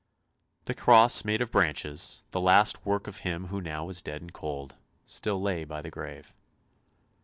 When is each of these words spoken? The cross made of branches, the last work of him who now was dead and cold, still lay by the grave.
The 0.63 0.73
cross 0.73 1.23
made 1.23 1.43
of 1.43 1.51
branches, 1.51 2.23
the 2.31 2.41
last 2.41 2.83
work 2.87 3.05
of 3.05 3.17
him 3.17 3.49
who 3.49 3.61
now 3.61 3.85
was 3.85 4.01
dead 4.01 4.19
and 4.23 4.33
cold, 4.33 4.75
still 5.05 5.39
lay 5.39 5.63
by 5.63 5.83
the 5.83 5.91
grave. 5.91 6.33